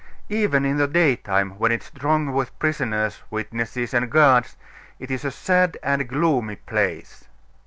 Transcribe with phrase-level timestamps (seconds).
[0.29, 4.57] Even in the daytime, when it is thronged with prisoners, witnesses, and guards,
[4.97, 7.25] it is a sad and gloomy place.